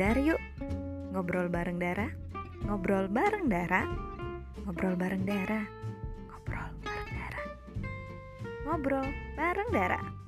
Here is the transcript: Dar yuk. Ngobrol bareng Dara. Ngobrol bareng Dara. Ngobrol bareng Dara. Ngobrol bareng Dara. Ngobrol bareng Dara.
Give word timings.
Dar 0.00 0.16
yuk. 0.16 0.40
Ngobrol 1.12 1.52
bareng 1.52 1.76
Dara. 1.76 2.08
Ngobrol 2.64 3.12
bareng 3.12 3.52
Dara. 3.52 3.84
Ngobrol 4.64 4.96
bareng 4.96 5.28
Dara. 5.28 5.60
Ngobrol 6.24 6.72
bareng 6.80 7.10
Dara. 7.12 7.42
Ngobrol 8.64 9.08
bareng 9.36 9.68
Dara. 9.68 10.19